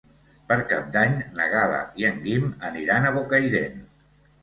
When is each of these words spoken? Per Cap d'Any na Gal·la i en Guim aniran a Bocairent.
Per 0.51 0.55
Cap 0.71 0.87
d'Any 0.95 1.13
na 1.41 1.47
Gal·la 1.53 1.83
i 2.03 2.09
en 2.11 2.19
Guim 2.27 2.51
aniran 2.73 3.07
a 3.07 3.15
Bocairent. 3.23 3.83